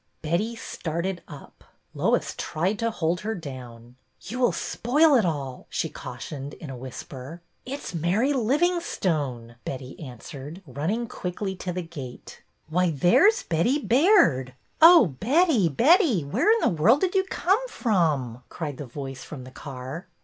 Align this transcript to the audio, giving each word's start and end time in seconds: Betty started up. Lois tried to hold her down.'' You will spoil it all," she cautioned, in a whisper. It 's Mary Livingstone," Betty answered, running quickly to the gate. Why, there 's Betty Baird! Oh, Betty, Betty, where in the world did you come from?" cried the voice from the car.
Betty 0.23 0.55
started 0.55 1.21
up. 1.27 1.63
Lois 1.93 2.33
tried 2.35 2.79
to 2.79 2.89
hold 2.89 3.19
her 3.19 3.35
down.'' 3.35 3.97
You 4.29 4.39
will 4.39 4.51
spoil 4.51 5.13
it 5.13 5.25
all," 5.25 5.67
she 5.69 5.89
cautioned, 5.89 6.55
in 6.55 6.71
a 6.71 6.75
whisper. 6.75 7.43
It 7.67 7.81
's 7.83 7.93
Mary 7.93 8.33
Livingstone," 8.33 9.57
Betty 9.63 9.99
answered, 9.99 10.63
running 10.65 11.07
quickly 11.07 11.55
to 11.57 11.71
the 11.71 11.83
gate. 11.83 12.41
Why, 12.67 12.89
there 12.89 13.29
's 13.29 13.43
Betty 13.43 13.77
Baird! 13.77 14.55
Oh, 14.81 15.05
Betty, 15.19 15.69
Betty, 15.69 16.23
where 16.23 16.51
in 16.51 16.61
the 16.61 16.81
world 16.81 17.01
did 17.01 17.13
you 17.13 17.23
come 17.25 17.67
from?" 17.67 18.41
cried 18.49 18.77
the 18.77 18.87
voice 18.87 19.23
from 19.23 19.43
the 19.43 19.51
car. 19.51 20.07